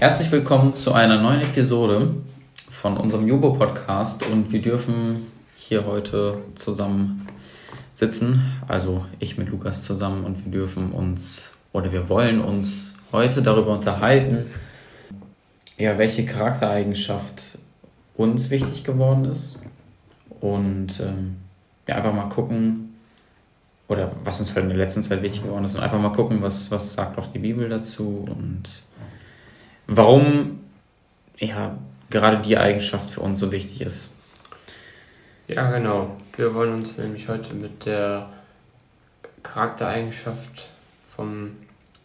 Herzlich 0.00 0.32
willkommen 0.32 0.72
zu 0.72 0.94
einer 0.94 1.20
neuen 1.20 1.42
Episode 1.42 2.14
von 2.70 2.96
unserem 2.96 3.28
Jubo-Podcast 3.28 4.26
und 4.28 4.50
wir 4.50 4.62
dürfen 4.62 5.26
hier 5.56 5.84
heute 5.84 6.38
zusammen 6.54 7.28
sitzen, 7.92 8.50
also 8.66 9.04
ich 9.18 9.36
mit 9.36 9.50
Lukas 9.50 9.84
zusammen 9.84 10.24
und 10.24 10.42
wir 10.46 10.52
dürfen 10.52 10.92
uns 10.92 11.54
oder 11.74 11.92
wir 11.92 12.08
wollen 12.08 12.40
uns 12.40 12.94
heute 13.12 13.42
darüber 13.42 13.74
unterhalten, 13.74 14.46
ja, 15.76 15.98
welche 15.98 16.24
Charaktereigenschaft 16.24 17.58
uns 18.16 18.48
wichtig 18.48 18.84
geworden 18.84 19.26
ist 19.26 19.58
und 20.40 20.98
ähm, 21.00 21.36
ja, 21.86 21.96
einfach 21.96 22.14
mal 22.14 22.30
gucken, 22.30 22.94
oder 23.86 24.12
was 24.24 24.40
uns 24.40 24.54
halt 24.54 24.62
in 24.64 24.70
der 24.70 24.78
letzten 24.78 25.02
Zeit 25.02 25.20
wichtig 25.20 25.42
geworden 25.42 25.66
ist 25.66 25.74
und 25.74 25.82
einfach 25.82 26.00
mal 26.00 26.12
gucken, 26.12 26.40
was, 26.40 26.70
was 26.70 26.94
sagt 26.94 27.18
auch 27.18 27.26
die 27.26 27.40
Bibel 27.40 27.68
dazu 27.68 28.24
und 28.26 28.62
warum 29.90 30.60
ja 31.38 31.76
gerade 32.10 32.38
die 32.38 32.56
Eigenschaft 32.56 33.10
für 33.10 33.20
uns 33.20 33.40
so 33.40 33.50
wichtig 33.50 33.82
ist. 33.82 34.14
Ja, 35.48 35.70
genau. 35.70 36.16
Wir 36.36 36.54
wollen 36.54 36.74
uns 36.74 36.96
nämlich 36.96 37.28
heute 37.28 37.54
mit 37.54 37.86
der 37.86 38.30
Charaktereigenschaft 39.42 40.68
vom 41.14 41.56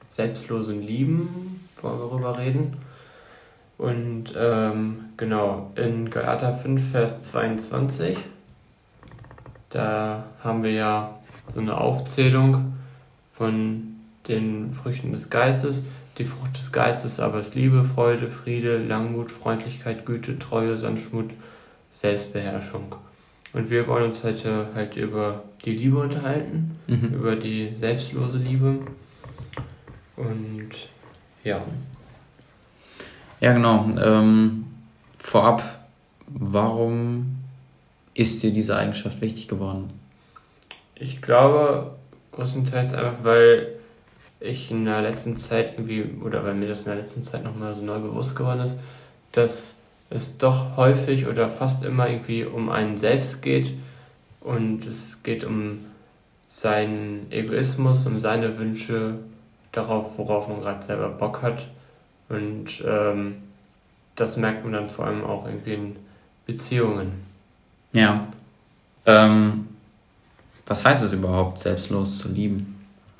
selbstlosen 0.10 0.82
Lieben 0.82 1.68
darüber 1.82 2.38
reden. 2.40 2.78
Und 3.78 4.34
ähm, 4.36 5.06
genau, 5.18 5.72
in 5.76 6.10
Galater 6.10 6.56
5, 6.56 6.92
Vers 6.92 7.24
22, 7.24 8.18
da 9.70 10.26
haben 10.44 10.64
wir 10.64 10.72
ja 10.72 11.20
so 11.50 11.60
eine 11.60 11.78
Aufzählung 11.78 12.74
von 13.34 13.98
den 14.28 14.74
Früchten 14.74 15.12
des 15.12 15.30
Geistes. 15.30 15.86
Die 16.18 16.26
Frucht 16.26 16.58
des 16.58 16.72
Geistes 16.72 17.20
aber 17.20 17.40
ist 17.40 17.56
Liebe, 17.56 17.84
Freude, 17.84 18.32
Friede, 18.32 18.78
Langmut, 18.78 19.32
Freundlichkeit, 19.32 20.06
Güte, 20.06 20.40
Treue, 20.40 20.78
Sanftmut, 20.78 21.32
Selbstbeherrschung. 21.92 22.96
Und 23.52 23.70
wir 23.70 23.88
wollen 23.88 24.06
uns 24.06 24.24
heute 24.24 24.68
halt 24.76 24.96
über 24.96 25.44
die 25.66 25.74
Liebe 25.74 25.98
unterhalten, 25.98 26.78
mhm. 26.88 27.14
über 27.16 27.36
die 27.36 27.74
selbstlose 27.76 28.40
Liebe. 28.40 28.80
Und 30.16 30.72
ja. 31.44 31.62
Ja, 33.42 33.54
genau. 33.54 33.90
Ähm, 33.98 34.66
vorab, 35.18 35.64
warum 36.28 37.38
ist 38.14 38.42
dir 38.42 38.52
diese 38.52 38.78
Eigenschaft 38.78 39.20
wichtig 39.22 39.48
geworden? 39.48 39.90
Ich 40.96 41.22
glaube, 41.22 41.96
größtenteils 42.32 42.94
einfach, 42.94 43.24
weil 43.24 43.75
ich 44.46 44.72
in 44.72 44.86
der 44.86 45.02
letzten 45.02 45.38
Zeit 45.38 45.74
irgendwie, 45.74 46.06
oder 46.24 46.44
weil 46.44 46.54
mir 46.54 46.68
das 46.68 46.82
in 46.82 46.86
der 46.86 46.96
letzten 46.96 47.24
Zeit 47.24 47.44
nochmal 47.44 47.74
so 47.74 47.82
neu 47.82 48.00
bewusst 48.00 48.36
geworden 48.36 48.62
ist, 48.62 48.82
dass 49.32 49.82
es 50.10 50.38
doch 50.38 50.78
häufig 50.78 51.28
oder 51.28 51.50
fast 51.50 51.84
immer 51.84 52.10
irgendwie 52.10 52.46
um 52.46 52.70
einen 52.70 52.98
selbst 52.98 53.42
geht 53.42 53.74
und 54.42 54.86
es 54.86 55.24
geht 55.24 55.44
um 55.44 55.86
seinen 56.50 57.32
Egoismus, 57.32 58.06
um 58.06 58.20
seine 58.20 58.58
Wünsche, 58.58 59.16
darauf, 59.72 60.18
worauf 60.18 60.48
man 60.48 60.62
gerade 60.62 60.84
selber 60.84 61.10
Bock 61.10 61.42
hat. 61.42 61.66
Und 62.30 62.84
ähm, 62.88 63.36
das 64.16 64.38
merkt 64.38 64.64
man 64.64 64.74
dann 64.74 64.90
vor 64.90 65.06
allem 65.06 65.24
auch 65.24 65.46
irgendwie 65.46 65.74
in 65.74 65.96
Beziehungen. 66.46 67.26
Ja. 67.94 68.28
Ähm, 69.06 69.68
was 70.66 70.84
heißt 70.84 71.04
es 71.04 71.14
überhaupt, 71.14 71.60
selbstlos 71.60 72.20
zu 72.20 72.32
lieben? 72.32 72.75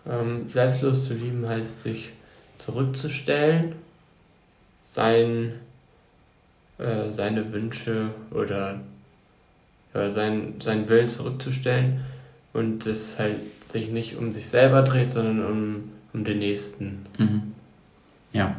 Ähm, 0.08 0.50
selbstlos 0.50 1.06
zu 1.06 1.16
lieben 1.16 1.48
heißt 1.48 1.84
sich 1.84 2.12
zurückzustellen, 2.56 3.76
sein, 4.90 5.54
äh, 6.78 7.12
seine 7.12 7.52
Wünsche 7.52 8.10
oder 8.32 8.80
ja, 9.94 10.12
sein, 10.12 10.56
seinen 10.60 10.88
Willen 10.90 11.10
zurückzustellen 11.10 12.02
und 12.54 12.86
es 12.86 13.20
halt 13.20 13.42
sich 13.64 13.90
nicht 13.90 14.16
um 14.16 14.32
sich 14.32 14.48
selber 14.48 14.82
dreht, 14.84 15.12
sondern 15.12 15.46
um, 15.46 15.84
um 16.14 16.24
den 16.24 16.40
Nächsten. 16.40 17.06
Mhm. 17.18 17.54
Ja. 18.32 18.56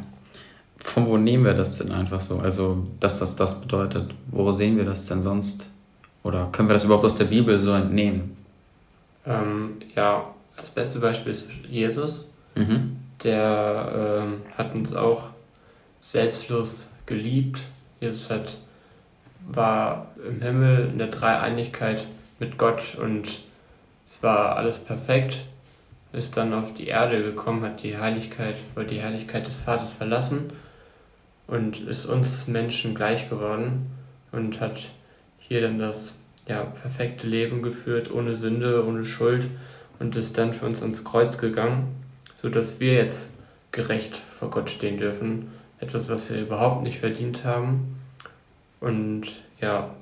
Von 0.79 1.07
wo 1.07 1.17
nehmen 1.17 1.45
wir 1.45 1.55
das 1.55 1.79
denn 1.79 1.93
einfach 1.93 2.21
so? 2.21 2.39
Also, 2.39 2.87
dass 3.01 3.19
das 3.19 3.37
das 3.37 3.61
bedeutet. 3.61 4.15
Wo 4.31 4.51
sehen 4.51 4.77
wir 4.77 4.85
das 4.85 5.07
denn 5.07 5.23
sonst? 5.23 5.71
Oder 6.23 6.49
können 6.53 6.69
wir 6.69 6.75
das 6.75 6.85
überhaupt 6.85 7.05
aus 7.05 7.17
der 7.17 7.25
Bibel 7.25 7.59
so 7.59 7.73
entnehmen? 7.73 8.37
Ähm, 9.27 9.77
ja, 9.95 10.25
das 10.57 10.71
beste 10.71 10.99
Beispiel 10.99 11.33
ist 11.33 11.47
Jesus. 11.69 12.33
Mhm. 12.55 12.97
Der 13.23 14.23
ähm, 14.23 14.43
hat 14.57 14.75
uns 14.75 14.95
auch 14.95 15.31
selbstlos 16.01 16.91
geliebt. 17.07 17.61
Jesus 18.01 18.31
hat, 18.31 18.59
war 19.49 20.11
im 20.27 20.41
Himmel 20.43 20.91
in 20.93 20.99
der 20.99 21.09
Dreieinigkeit 21.09 22.07
mit 22.39 22.59
Gott 22.59 22.97
und 23.01 23.41
es 24.07 24.23
war 24.23 24.57
alles 24.57 24.79
perfekt. 24.79 25.39
Ist 26.13 26.37
dann 26.37 26.55
auf 26.55 26.75
die 26.75 26.87
Erde 26.87 27.23
gekommen, 27.23 27.63
hat 27.63 27.83
die 27.83 27.99
Heiligkeit 27.99 28.55
oder 28.75 28.85
die 28.85 29.01
Herrlichkeit 29.01 29.47
des 29.47 29.59
Vaters 29.59 29.93
verlassen 29.93 30.51
und 31.47 31.81
ist 31.81 32.07
uns 32.07 32.49
Menschen 32.49 32.95
gleich 32.95 33.29
geworden 33.29 33.91
und 34.33 34.61
hat 34.61 34.79
hier 35.39 35.61
dann 35.61 35.79
das 35.79 36.19
ja, 36.47 36.63
perfekte 36.63 37.27
Leben 37.27 37.63
geführt, 37.63 38.11
ohne 38.11 38.35
Sünde, 38.35 38.87
ohne 38.87 39.05
Schuld 39.05 39.47
und 39.99 40.17
ist 40.17 40.37
dann 40.39 40.53
für 40.53 40.67
uns 40.67 40.83
ans 40.83 41.05
Kreuz 41.05 41.39
gegangen, 41.39 41.95
sodass 42.41 42.81
wir 42.81 42.95
jetzt 42.95 43.37
gerecht 43.73 44.17
vor 44.17 44.51
Gott 44.51 44.71
stehen 44.71 44.99
dürfen. 44.99 45.49
Etwas, 45.79 46.09
was 46.09 46.31
wir 46.31 46.41
überhaupt 46.41 46.83
nicht 46.83 46.99
verdient 46.99 47.45
haben. 47.45 47.99
Und 48.81 49.27
ja, 49.61 49.95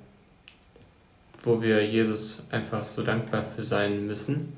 wo 1.42 1.60
wir 1.60 1.86
Jesus 1.86 2.48
einfach 2.50 2.84
so 2.84 3.02
dankbar 3.02 3.44
für 3.54 3.64
sein 3.64 4.06
müssen. 4.06 4.56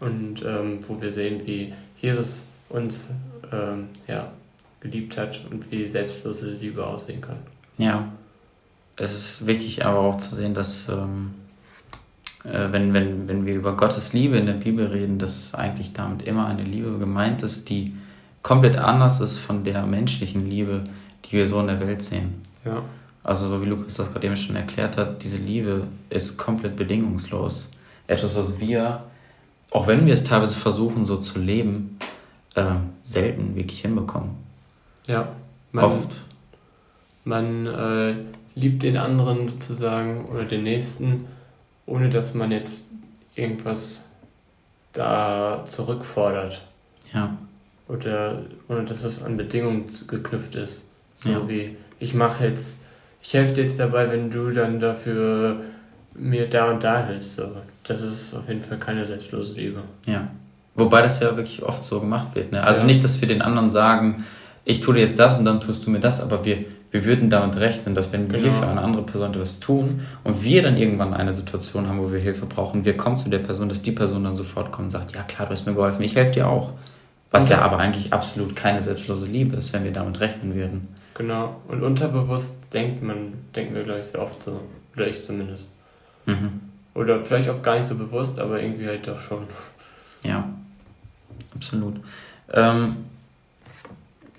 Und 0.00 0.42
ähm, 0.44 0.80
wo 0.86 1.00
wir 1.00 1.10
sehen, 1.10 1.46
wie 1.46 1.72
Jesus 2.00 2.44
uns 2.68 3.10
ähm, 3.52 3.88
ja, 4.06 4.30
geliebt 4.80 5.16
hat 5.16 5.40
und 5.50 5.70
wie 5.70 5.86
selbstlose 5.86 6.46
Liebe 6.46 6.86
aussehen 6.86 7.20
kann. 7.20 7.38
Ja, 7.78 8.12
es 8.96 9.14
ist 9.14 9.46
wichtig 9.46 9.84
aber 9.84 10.00
auch 10.00 10.18
zu 10.18 10.34
sehen, 10.34 10.54
dass 10.54 10.88
ähm, 10.88 11.34
äh, 12.46 12.72
wenn, 12.72 12.94
wenn, 12.94 13.28
wenn 13.28 13.46
wir 13.46 13.54
über 13.54 13.76
Gottes 13.76 14.12
Liebe 14.12 14.36
in 14.36 14.46
der 14.46 14.54
Bibel 14.54 14.86
reden, 14.86 15.18
dass 15.18 15.54
eigentlich 15.54 15.92
damit 15.92 16.22
immer 16.22 16.46
eine 16.46 16.62
Liebe 16.62 16.98
gemeint 16.98 17.42
ist, 17.42 17.68
die 17.68 17.94
komplett 18.42 18.76
anders 18.76 19.20
ist 19.20 19.38
von 19.38 19.64
der 19.64 19.84
menschlichen 19.86 20.46
Liebe, 20.46 20.84
die 21.24 21.32
wir 21.32 21.46
so 21.46 21.60
in 21.60 21.66
der 21.66 21.80
Welt 21.80 22.02
sehen. 22.02 22.42
Ja. 22.64 22.82
Also 23.24 23.48
so 23.48 23.60
wie 23.60 23.66
Lukas 23.66 23.94
das 23.94 24.12
gerade 24.12 24.24
eben 24.24 24.36
schon 24.36 24.54
erklärt 24.54 24.96
hat, 24.96 25.24
diese 25.24 25.38
Liebe 25.38 25.88
ist 26.10 26.36
komplett 26.36 26.76
bedingungslos. 26.76 27.68
Etwas, 28.06 28.36
was 28.36 28.60
wir, 28.60 29.02
auch 29.72 29.88
wenn 29.88 30.06
wir 30.06 30.14
es 30.14 30.22
teilweise 30.22 30.54
versuchen 30.54 31.04
so 31.04 31.16
zu 31.16 31.40
leben, 31.40 31.98
äh, 32.54 32.74
selten 33.02 33.56
wirklich 33.56 33.80
hinbekommen. 33.80 34.30
Ja, 35.08 35.28
man, 35.72 35.84
oft. 35.84 36.12
Man 37.24 37.66
äh, 37.66 38.14
liebt 38.54 38.84
den 38.84 38.96
anderen 38.96 39.48
sozusagen 39.48 40.26
oder 40.26 40.44
den 40.44 40.62
Nächsten 40.62 41.26
ohne 41.86 42.10
dass 42.10 42.34
man 42.34 42.50
jetzt 42.50 42.92
irgendwas 43.34 44.10
da 44.92 45.64
zurückfordert. 45.66 46.62
Ja. 47.14 47.36
Oder 47.88 48.42
ohne 48.68 48.84
dass 48.84 49.04
es 49.04 49.22
an 49.22 49.36
Bedingungen 49.36 49.84
geknüpft 50.08 50.56
ist. 50.56 50.88
So 51.16 51.30
ja. 51.30 51.48
wie, 51.48 51.76
ich 52.00 52.14
mache 52.14 52.46
jetzt, 52.46 52.78
ich 53.22 53.32
helfe 53.34 53.54
dir 53.54 53.62
jetzt 53.62 53.78
dabei, 53.78 54.10
wenn 54.10 54.30
du 54.30 54.50
dann 54.50 54.80
dafür 54.80 55.62
mir 56.14 56.48
da 56.48 56.70
und 56.70 56.82
da 56.82 57.06
hilfst. 57.06 57.36
So. 57.36 57.48
Das 57.84 58.02
ist 58.02 58.34
auf 58.34 58.48
jeden 58.48 58.62
Fall 58.62 58.78
keine 58.78 59.06
selbstlose 59.06 59.54
Liebe. 59.54 59.82
Ja. 60.06 60.28
Wobei 60.74 61.02
das 61.02 61.20
ja 61.20 61.36
wirklich 61.36 61.62
oft 61.62 61.84
so 61.84 62.00
gemacht 62.00 62.34
wird. 62.34 62.52
Ne? 62.52 62.62
Also 62.62 62.80
ja. 62.80 62.86
nicht, 62.86 63.04
dass 63.04 63.20
wir 63.20 63.28
den 63.28 63.42
anderen 63.42 63.70
sagen, 63.70 64.24
ich 64.64 64.80
tue 64.80 64.94
dir 64.94 65.06
jetzt 65.06 65.18
das 65.18 65.38
und 65.38 65.44
dann 65.44 65.60
tust 65.60 65.86
du 65.86 65.90
mir 65.90 66.00
das, 66.00 66.20
aber 66.20 66.44
wir, 66.44 66.64
wir 66.96 67.04
würden 67.04 67.28
damit 67.28 67.56
rechnen, 67.56 67.94
dass 67.94 68.10
wenn 68.14 68.26
genau. 68.26 68.44
wir 68.44 68.50
für 68.50 68.66
eine 68.66 68.80
andere 68.80 69.02
Person 69.02 69.30
etwas 69.30 69.60
tun 69.60 70.00
und 70.24 70.42
wir 70.42 70.62
dann 70.62 70.78
irgendwann 70.78 71.12
eine 71.12 71.34
Situation 71.34 71.88
haben, 71.88 72.00
wo 72.00 72.10
wir 72.10 72.20
Hilfe 72.20 72.46
brauchen, 72.46 72.86
wir 72.86 72.96
kommen 72.96 73.18
zu 73.18 73.28
der 73.28 73.40
Person, 73.40 73.68
dass 73.68 73.82
die 73.82 73.92
Person 73.92 74.24
dann 74.24 74.34
sofort 74.34 74.72
kommt 74.72 74.86
und 74.86 74.90
sagt, 74.92 75.14
ja 75.14 75.22
klar, 75.22 75.46
du 75.46 75.52
hast 75.52 75.66
mir 75.66 75.74
geholfen, 75.74 76.02
ich 76.02 76.16
helfe 76.16 76.32
dir 76.32 76.48
auch. 76.48 76.72
Was 77.30 77.50
ja. 77.50 77.60
aber 77.60 77.78
eigentlich 77.78 78.14
absolut 78.14 78.56
keine 78.56 78.80
selbstlose 78.80 79.30
Liebe 79.30 79.56
ist, 79.56 79.74
wenn 79.74 79.84
wir 79.84 79.92
damit 79.92 80.20
rechnen 80.20 80.54
würden. 80.54 80.88
Genau. 81.12 81.60
Und 81.68 81.82
unterbewusst 81.82 82.72
denkt 82.72 83.02
man, 83.02 83.34
denken 83.54 83.74
wir, 83.74 83.82
glaube 83.82 84.00
ich, 84.00 84.06
sehr 84.06 84.22
oft 84.22 84.42
so. 84.42 84.62
Oder 84.96 85.08
ich 85.08 85.22
zumindest. 85.22 85.74
Mhm. 86.24 86.60
Oder 86.94 87.22
vielleicht 87.22 87.50
auch 87.50 87.60
gar 87.60 87.76
nicht 87.76 87.86
so 87.86 87.96
bewusst, 87.96 88.38
aber 88.40 88.62
irgendwie 88.62 88.86
halt 88.86 89.06
doch 89.06 89.20
schon. 89.20 89.42
Ja, 90.22 90.48
absolut. 91.54 91.96
Ähm, 92.54 92.96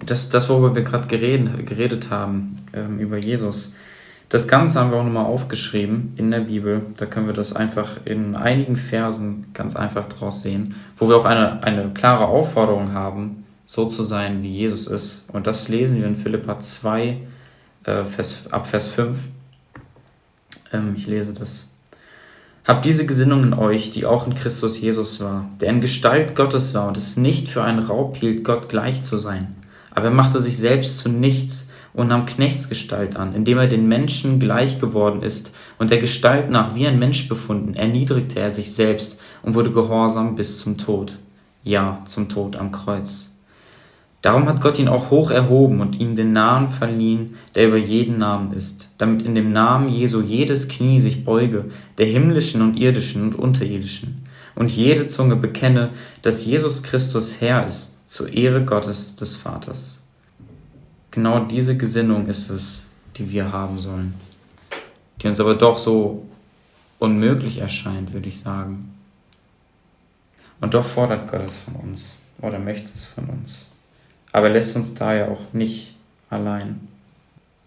das, 0.07 0.30
das 0.30 0.50
worüber 0.50 0.75
wir 0.75 0.83
gerade 0.83 1.07
geredet, 1.07 2.09
haben, 2.09 2.56
ähm, 2.74 3.00
über 3.00 3.18
Jesus, 3.18 3.75
das 4.30 4.48
Ganze 4.50 4.80
haben 4.80 4.92
wir 4.92 4.98
auch 4.98 5.06
nochmal 5.06 5.25
aufgeschrieben 5.25 6.13
in 6.18 6.31
der 6.31 6.42
Bibel. 6.42 6.81
Da 6.98 7.06
können 7.06 7.27
wir 7.27 7.33
das 7.33 7.56
einfach 7.56 7.92
in 8.04 8.36
einigen 8.36 8.75
Versen 8.75 9.45
ganz 9.54 9.75
einfach 9.77 10.06
draus 10.06 10.42
sehen, 10.42 10.75
wo 10.98 11.07
wir 11.07 11.15
auch 11.15 11.25
eine, 11.25 11.63
eine 11.63 11.92
klare 11.94 12.25
Aufforderung 12.25 12.92
haben, 12.92 13.45
so 13.65 13.86
zu 13.86 14.04
sein, 14.04 14.44
wie 14.44 14.51
Jesus 14.51 14.88
ist. 14.88 15.30
Und 15.31 15.48
das 15.48 15.69
lesen 15.69 16.00
wir 16.00 16.07
in 16.07 16.18
Philippa 16.18 16.59
2, 16.59 17.18
äh, 17.86 18.04
Vers, 18.04 18.51
ab 18.51 18.68
Vers 18.68 18.88
5. 18.88 19.18
Ähm, 20.74 20.94
ich 20.98 21.07
lese 21.07 21.33
das. 21.33 21.69
Habt 22.65 22.83
diese 22.83 23.06
Gesinnung 23.06 23.44
in 23.44 23.54
euch, 23.54 23.92
die 23.92 24.06
auch 24.06 24.27
in 24.27 24.33
Christus 24.33 24.80
Jesus 24.81 25.21
war, 25.21 25.50
der 25.62 25.69
in 25.69 25.80
Gestalt 25.80 26.36
Gottes 26.36 26.74
war 26.74 26.89
und 26.89 26.98
es 26.98 27.15
nicht 27.15 27.48
für 27.48 27.63
einen 27.63 27.80
Raub 27.80 28.18
hielt, 28.18 28.44
Gott 28.44 28.68
gleich 28.68 29.04
zu 29.04 29.18
sein. 29.18 29.56
Aber 29.97 30.09
er 30.09 30.13
machte 30.13 30.38
sich 30.38 30.59
selbst 30.59 30.99
zu 30.99 31.09
nichts 31.09 31.71
und 31.95 32.09
nahm 32.09 32.27
Knechtsgestalt 32.27 33.15
an, 33.15 33.33
indem 33.33 33.57
er 33.57 33.65
den 33.65 33.88
Menschen 33.88 34.39
gleich 34.39 34.79
geworden 34.79 35.23
ist 35.23 35.55
und 35.79 35.89
der 35.89 35.97
Gestalt 35.97 36.51
nach 36.51 36.75
wie 36.75 36.85
ein 36.85 36.99
Mensch 36.99 37.27
befunden, 37.27 37.73
erniedrigte 37.73 38.39
er 38.39 38.51
sich 38.51 38.75
selbst 38.75 39.19
und 39.41 39.55
wurde 39.55 39.71
gehorsam 39.71 40.35
bis 40.35 40.59
zum 40.59 40.77
Tod. 40.77 41.17
Ja, 41.63 42.03
zum 42.07 42.29
Tod 42.29 42.57
am 42.57 42.71
Kreuz. 42.71 43.33
Darum 44.21 44.47
hat 44.47 44.61
Gott 44.61 44.77
ihn 44.77 44.88
auch 44.88 45.09
hoch 45.09 45.31
erhoben 45.31 45.81
und 45.81 45.99
ihm 45.99 46.15
den 46.15 46.31
Namen 46.31 46.69
verliehen, 46.69 47.33
der 47.55 47.69
über 47.69 47.77
jeden 47.77 48.19
Namen 48.19 48.53
ist, 48.53 48.89
damit 48.99 49.23
in 49.23 49.33
dem 49.33 49.51
Namen 49.51 49.89
Jesu 49.89 50.21
jedes 50.21 50.67
Knie 50.67 50.99
sich 50.99 51.25
beuge, 51.25 51.71
der 51.97 52.05
himmlischen 52.05 52.61
und 52.61 52.79
irdischen 52.79 53.23
und 53.23 53.33
unterirdischen, 53.33 54.27
und 54.53 54.69
jede 54.69 55.07
Zunge 55.07 55.38
bekenne, 55.38 55.89
dass 56.21 56.45
Jesus 56.45 56.83
Christus 56.83 57.41
Herr 57.41 57.65
ist, 57.65 57.96
zur 58.07 58.33
Ehre 58.33 58.65
Gottes 58.65 59.15
des 59.15 59.36
Vaters. 59.36 60.01
Genau 61.12 61.45
diese 61.45 61.77
Gesinnung 61.77 62.27
ist 62.27 62.50
es, 62.50 62.89
die 63.18 63.30
wir 63.30 63.51
haben 63.51 63.80
sollen, 63.80 64.13
die 65.21 65.27
uns 65.27 65.39
aber 65.39 65.56
doch 65.56 65.77
so 65.77 66.25
unmöglich 67.00 67.59
erscheint, 67.59 68.13
würde 68.13 68.30
ich 68.30 68.39
sagen. 68.39 68.94
Und 70.62 70.74
doch 70.74 70.86
fordert 70.86 71.30
Gott 71.30 71.42
es 71.42 71.56
von 71.56 71.75
uns 71.75 72.24
oder 72.42 72.59
möchte 72.59 72.92
es 72.94 73.06
von 73.06 73.25
uns. 73.25 73.71
Aber 74.31 74.50
lässt 74.50 74.75
uns 74.75 74.94
da 74.94 75.13
ja 75.13 75.27
auch 75.27 75.42
nicht 75.54 75.95
allein. 76.30 76.88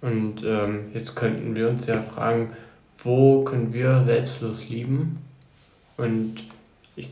Und 0.00 0.42
ähm, 0.44 0.87
jetzt 0.94 1.14
könnten 1.14 1.54
wir 1.54 1.69
uns 1.69 1.87
ja 1.87 2.02
fragen, 2.02 2.50
wo 3.02 3.44
können 3.44 3.72
wir 3.72 4.02
selbstlos 4.02 4.69
lieben? 4.69 5.19
Und 5.96 6.44
ich, 6.96 7.08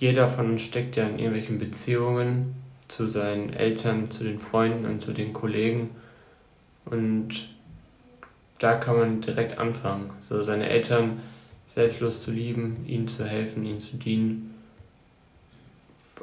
jeder 0.00 0.28
von 0.28 0.50
uns 0.50 0.62
steckt 0.62 0.96
ja 0.96 1.06
in 1.06 1.18
irgendwelchen 1.18 1.58
Beziehungen 1.58 2.56
zu 2.88 3.06
seinen 3.06 3.52
Eltern, 3.52 4.10
zu 4.10 4.24
den 4.24 4.40
Freunden 4.40 4.84
und 4.84 5.00
zu 5.00 5.12
den 5.12 5.32
Kollegen. 5.32 5.90
Und 6.84 7.48
da 8.58 8.74
kann 8.74 8.98
man 8.98 9.20
direkt 9.20 9.58
anfangen, 9.58 10.10
so 10.20 10.42
seine 10.42 10.68
Eltern 10.68 11.20
selbstlos 11.68 12.20
zu 12.22 12.32
lieben, 12.32 12.84
ihnen 12.86 13.06
zu 13.06 13.24
helfen, 13.24 13.64
ihnen 13.64 13.78
zu 13.78 13.96
dienen 13.96 14.50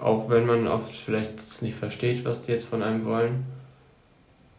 auch 0.01 0.29
wenn 0.29 0.45
man 0.45 0.67
oft 0.67 0.93
vielleicht 0.93 1.61
nicht 1.61 1.75
versteht, 1.75 2.25
was 2.25 2.43
die 2.43 2.51
jetzt 2.51 2.69
von 2.69 2.83
einem 2.83 3.05
wollen, 3.05 3.45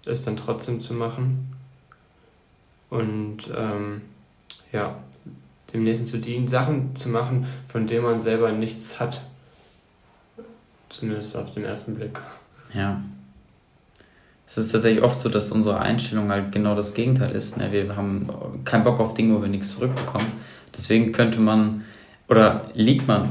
es 0.05 0.25
dann 0.25 0.37
trotzdem 0.37 0.81
zu 0.81 0.95
machen. 0.95 1.55
Und 2.91 3.51
ähm, 3.55 4.03
ja, 4.73 4.97
dem 5.73 5.85
Nächsten 5.85 6.07
zu 6.07 6.19
dienen, 6.19 6.49
Sachen 6.49 6.97
zu 6.97 7.09
machen, 7.09 7.47
von 7.69 7.87
denen 7.87 8.05
man 8.05 8.21
selber 8.21 8.53
nichts 8.53 9.01
hat. 9.01 9.23
Zumindest 10.89 11.37
auf 11.37 11.53
den 11.53 11.65
ersten 11.65 11.95
Blick. 11.95 12.19
Ja. 12.75 13.01
Es 14.47 14.57
ist 14.57 14.73
tatsächlich 14.73 15.05
oft 15.05 15.21
so, 15.21 15.29
dass 15.29 15.51
unsere 15.51 15.79
Einstellung 15.79 16.31
halt 16.31 16.53
genau 16.53 16.75
das 16.75 16.95
Gegenteil 16.95 17.33
ist. 17.33 17.59
Ne? 17.59 17.71
Wir 17.71 17.95
haben 17.95 18.31
keinen 18.65 18.85
Bock 18.85 18.99
auf 18.99 19.13
Dinge, 19.13 19.37
wo 19.37 19.43
wir 19.43 19.49
nichts 19.49 19.75
zurückbekommen. 19.75 20.27
Deswegen 20.75 21.13
könnte 21.13 21.39
man 21.39 21.85
oder 22.29 22.65
liegt 22.75 23.07
man 23.07 23.31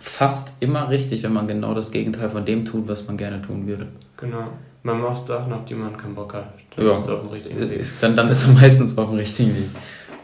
fast 0.00 0.60
immer 0.60 0.88
richtig, 0.88 1.22
wenn 1.22 1.32
man 1.32 1.46
genau 1.46 1.74
das 1.74 1.92
Gegenteil 1.92 2.30
von 2.30 2.44
dem 2.44 2.64
tut, 2.64 2.88
was 2.88 3.06
man 3.06 3.16
gerne 3.16 3.42
tun 3.42 3.66
würde. 3.66 3.86
Genau. 4.16 4.48
Man 4.82 5.00
macht 5.00 5.26
Sachen, 5.26 5.52
auf 5.52 5.64
die 5.66 5.74
man 5.74 5.96
keinen 5.96 6.14
Bock 6.14 6.34
hat. 6.34 6.52
Dann 6.74 6.86
ja. 6.86 6.92
ist 6.92 7.08
auf 7.08 7.20
dem 7.20 7.30
richtigen 7.30 7.70
Weg. 7.70 7.84
Dann, 8.00 8.16
dann 8.16 8.28
ist 8.28 8.46
man 8.46 8.56
meistens 8.56 8.96
auf 8.96 9.08
dem 9.08 9.18
richtigen 9.18 9.54
Weg. 9.54 9.68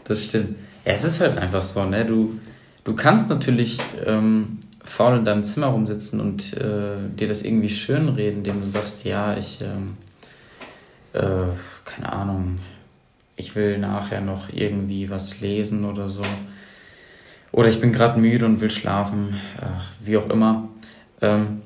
Das 0.04 0.24
stimmt. 0.24 0.56
Es 0.84 1.04
ist 1.04 1.20
halt 1.20 1.38
einfach 1.38 1.62
so, 1.62 1.84
ne? 1.84 2.04
Du, 2.04 2.40
du 2.84 2.94
kannst 2.94 3.30
natürlich 3.30 3.78
ähm, 4.04 4.58
faul 4.84 5.18
in 5.18 5.24
deinem 5.24 5.44
Zimmer 5.44 5.68
rumsitzen 5.68 6.20
und 6.20 6.54
äh, 6.54 6.96
dir 7.16 7.28
das 7.28 7.42
irgendwie 7.42 7.70
schön 7.70 8.08
reden, 8.08 8.38
indem 8.38 8.62
du 8.62 8.68
sagst, 8.68 9.04
ja, 9.04 9.36
ich, 9.36 9.60
ähm, 9.60 9.96
äh, 11.12 11.54
keine 11.84 12.12
Ahnung, 12.12 12.56
ich 13.36 13.54
will 13.54 13.78
nachher 13.78 14.20
noch 14.20 14.48
irgendwie 14.52 15.08
was 15.08 15.40
lesen 15.40 15.84
oder 15.84 16.08
so. 16.08 16.22
Oder 17.52 17.68
ich 17.68 17.80
bin 17.80 17.92
gerade 17.92 18.18
müde 18.18 18.46
und 18.46 18.60
will 18.60 18.70
schlafen, 18.70 19.40
äh, 19.60 20.04
wie 20.04 20.16
auch 20.16 20.28
immer. 20.30 20.68
Ähm, 21.20 21.62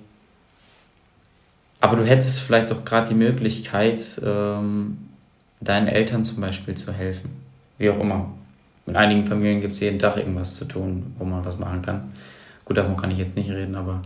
aber 1.80 1.96
du 1.96 2.04
hättest 2.04 2.40
vielleicht 2.40 2.72
auch 2.72 2.84
gerade 2.84 3.08
die 3.08 3.14
Möglichkeit, 3.14 4.20
ähm, 4.24 4.98
deinen 5.60 5.86
Eltern 5.86 6.24
zum 6.24 6.40
Beispiel 6.40 6.74
zu 6.74 6.92
helfen. 6.92 7.30
Wie 7.78 7.90
auch 7.90 8.00
immer. 8.00 8.35
In 8.86 8.96
einigen 8.96 9.26
Familien 9.26 9.60
gibt 9.60 9.74
es 9.74 9.80
jeden 9.80 9.98
Tag 9.98 10.16
irgendwas 10.16 10.54
zu 10.54 10.64
tun, 10.64 11.14
wo 11.18 11.24
man 11.24 11.44
was 11.44 11.58
machen 11.58 11.82
kann. 11.82 12.12
Gut, 12.64 12.76
davon 12.76 12.96
kann 12.96 13.10
ich 13.10 13.18
jetzt 13.18 13.36
nicht 13.36 13.50
reden, 13.50 13.74
aber 13.74 14.02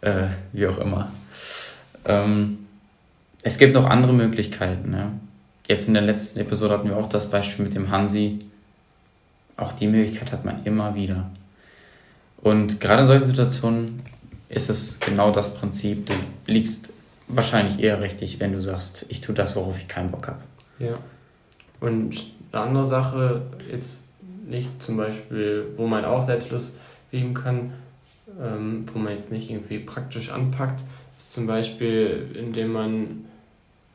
äh, 0.00 0.28
wie 0.52 0.66
auch 0.66 0.78
immer. 0.78 1.10
Ähm, 2.04 2.58
es 3.42 3.58
gibt 3.58 3.74
noch 3.74 3.86
andere 3.86 4.12
Möglichkeiten. 4.12 4.90
Ne? 4.90 5.12
Jetzt 5.66 5.88
in 5.88 5.94
der 5.94 6.02
letzten 6.02 6.40
Episode 6.40 6.74
hatten 6.74 6.88
wir 6.88 6.96
auch 6.96 7.08
das 7.08 7.30
Beispiel 7.30 7.64
mit 7.64 7.74
dem 7.74 7.90
Hansi, 7.90 8.40
auch 9.56 9.72
die 9.72 9.88
Möglichkeit 9.88 10.32
hat 10.32 10.44
man 10.44 10.64
immer 10.64 10.94
wieder. 10.94 11.30
Und 12.38 12.80
gerade 12.80 13.02
in 13.02 13.06
solchen 13.08 13.26
Situationen 13.26 14.02
ist 14.48 14.70
es 14.70 15.00
genau 15.00 15.30
das 15.30 15.56
Prinzip. 15.56 16.06
Du 16.06 16.12
liegst 16.46 16.92
wahrscheinlich 17.28 17.80
eher 17.80 18.00
richtig, 18.00 18.38
wenn 18.38 18.52
du 18.52 18.60
sagst, 18.60 19.06
ich 19.08 19.20
tue 19.20 19.34
das, 19.34 19.56
worauf 19.56 19.78
ich 19.78 19.88
keinen 19.88 20.10
Bock 20.10 20.28
habe. 20.28 20.38
Ja. 20.78 20.98
Und 21.80 22.35
eine 22.56 22.66
andere 22.66 22.86
Sache 22.86 23.42
ist 23.70 24.00
nicht 24.46 24.82
zum 24.82 24.96
Beispiel, 24.96 25.66
wo 25.76 25.86
man 25.86 26.04
auch 26.04 26.22
selbstlos 26.22 26.76
leben 27.12 27.34
kann, 27.34 27.72
ähm, 28.40 28.86
wo 28.92 28.98
man 28.98 29.12
jetzt 29.12 29.30
nicht 29.32 29.50
irgendwie 29.50 29.78
praktisch 29.78 30.30
anpackt, 30.30 30.80
ist 31.18 31.32
zum 31.32 31.46
Beispiel, 31.46 32.30
indem 32.34 32.72
man 32.72 33.24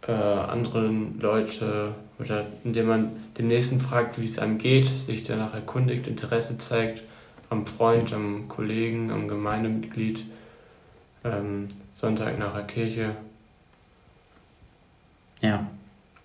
äh, 0.08 0.12
anderen 0.12 1.20
Leute 1.20 1.96
oder 2.20 2.46
indem 2.64 2.88
man 2.88 3.12
den 3.38 3.48
Nächsten 3.48 3.82
fragt, 3.82 4.20
wie 4.20 4.26
es 4.26 4.40
einem 4.40 4.58
geht, 4.58 4.88
sich 4.88 5.24
danach 5.24 5.54
erkundigt, 5.54 6.08
Interesse 6.08 6.58
zeigt 6.58 7.02
am 7.50 7.66
Freund, 7.66 8.14
am 8.14 8.48
Kollegen, 8.48 9.12
am 9.12 9.28
Gemeindemitglied, 9.28 10.26
ähm, 11.24 11.68
Sonntag 11.94 12.38
nach 12.40 12.54
der 12.54 12.64
Kirche. 12.64 13.16
Ja, 15.42 15.68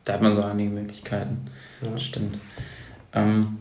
da 0.06 0.14
hat 0.14 0.22
man 0.22 0.34
so 0.34 0.42
einige 0.42 0.70
Möglichkeiten. 0.70 1.48
Ja. 1.82 1.90
Das 1.90 2.02
stimmt. 2.02 2.38
Ähm, 3.12 3.58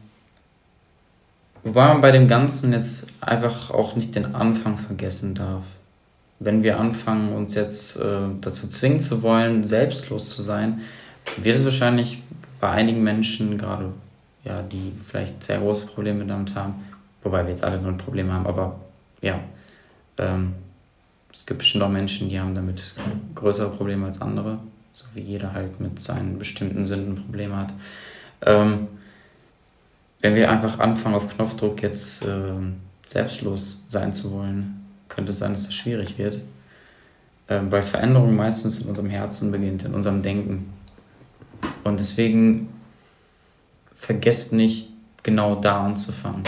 wobei 1.63 1.87
man 1.87 2.01
bei 2.01 2.11
dem 2.11 2.29
Ganzen 2.29 2.71
jetzt 2.71 3.07
einfach 3.19 3.71
auch 3.71 3.95
nicht 3.95 4.15
den 4.15 4.35
Anfang 4.35 4.77
vergessen 4.77 5.35
darf. 5.35 5.63
Wenn 6.39 6.63
wir 6.63 6.79
anfangen, 6.79 7.33
uns 7.33 7.55
jetzt 7.55 7.97
äh, 7.97 8.27
dazu 8.41 8.67
zwingen 8.67 9.01
zu 9.01 9.23
wollen, 9.23 9.63
selbstlos 9.63 10.35
zu 10.35 10.43
sein, 10.43 10.81
wird 11.37 11.57
es 11.57 11.65
wahrscheinlich 11.65 12.21
bei 12.61 12.69
einigen 12.69 13.03
Menschen, 13.03 13.57
gerade 13.57 13.91
ja, 14.43 14.61
die 14.61 14.93
vielleicht 15.03 15.43
sehr 15.43 15.57
große 15.57 15.87
Probleme 15.87 16.25
damit 16.25 16.53
haben, 16.53 16.75
wobei 17.23 17.43
wir 17.43 17.49
jetzt 17.49 17.63
alle 17.63 17.81
nur 17.81 17.91
ein 17.91 17.97
Problem 17.97 18.31
haben, 18.31 18.45
aber 18.45 18.79
ja, 19.21 19.39
ähm, 20.19 20.53
es 21.33 21.45
gibt 21.45 21.59
bestimmt 21.59 21.83
auch 21.83 21.89
Menschen, 21.89 22.29
die 22.29 22.39
haben 22.39 22.53
damit 22.53 22.93
größere 23.33 23.69
Probleme 23.71 24.05
als 24.05 24.21
andere, 24.21 24.59
so 24.95 25.03
wie 25.13 25.19
jeder 25.19 25.51
halt 25.51 25.81
mit 25.81 26.01
seinen 26.01 26.39
bestimmten 26.39 26.85
Sünden 26.85 27.15
Probleme 27.15 27.57
hat. 27.57 27.73
Ähm, 28.45 28.87
wenn 30.21 30.35
wir 30.35 30.49
einfach 30.49 30.79
anfangen, 30.79 31.15
auf 31.15 31.35
Knopfdruck 31.35 31.83
jetzt 31.83 32.25
äh, 32.25 32.53
selbstlos 33.05 33.83
sein 33.89 34.13
zu 34.13 34.31
wollen, 34.31 34.85
könnte 35.09 35.33
es 35.33 35.39
sein, 35.39 35.51
dass 35.51 35.65
das 35.65 35.73
schwierig 35.73 36.17
wird. 36.17 36.37
Äh, 37.47 37.59
weil 37.69 37.81
Veränderung 37.81 38.37
meistens 38.37 38.81
in 38.81 38.87
unserem 38.87 39.09
Herzen 39.09 39.51
beginnt, 39.51 39.83
in 39.83 39.93
unserem 39.93 40.23
Denken. 40.23 40.71
Und 41.83 41.99
deswegen 41.99 42.69
vergesst 43.97 44.53
nicht, 44.53 44.89
genau 45.23 45.55
da 45.55 45.83
anzufangen. 45.83 46.43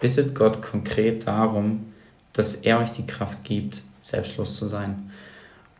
Bittet 0.00 0.34
Gott 0.34 0.62
konkret 0.62 1.26
darum, 1.26 1.92
dass 2.32 2.54
er 2.54 2.78
euch 2.78 2.92
die 2.92 3.06
Kraft 3.06 3.44
gibt, 3.44 3.82
selbstlos 4.00 4.56
zu 4.56 4.66
sein. 4.66 5.10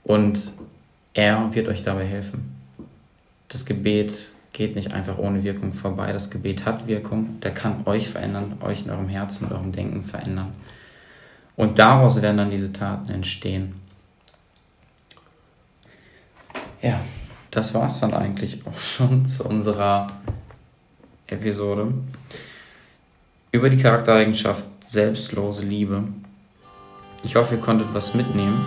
Und 0.04 0.52
er 1.14 1.54
wird 1.54 1.68
euch 1.68 1.82
dabei 1.82 2.06
helfen. 2.06 2.56
Das 3.48 3.64
Gebet 3.64 4.28
geht 4.52 4.74
nicht 4.74 4.92
einfach 4.92 5.18
ohne 5.18 5.44
Wirkung 5.44 5.72
vorbei. 5.72 6.12
Das 6.12 6.30
Gebet 6.30 6.64
hat 6.64 6.86
Wirkung. 6.86 7.40
Der 7.40 7.52
kann 7.52 7.86
euch 7.86 8.08
verändern, 8.08 8.58
euch 8.60 8.84
in 8.84 8.90
eurem 8.90 9.08
Herzen 9.08 9.46
und 9.46 9.52
eurem 9.52 9.72
Denken 9.72 10.02
verändern. 10.02 10.52
Und 11.56 11.78
daraus 11.78 12.20
werden 12.22 12.38
dann 12.38 12.50
diese 12.50 12.72
Taten 12.72 13.10
entstehen. 13.10 13.74
Ja 16.80 17.00
das 17.52 17.74
war 17.74 17.86
es 17.86 18.00
dann 18.00 18.14
eigentlich 18.14 18.66
auch 18.66 18.80
schon 18.80 19.26
zu 19.26 19.44
unserer 19.44 20.08
Episode 21.28 21.92
über 23.52 23.70
die 23.70 23.76
Charaktereigenschaft 23.76 24.64
selbstlose 24.88 25.64
Liebe. 25.64 26.02
Ich 27.22 27.36
hoffe, 27.36 27.54
ihr 27.54 27.60
konntet 27.60 27.86
was 27.92 28.14
mitnehmen 28.14 28.64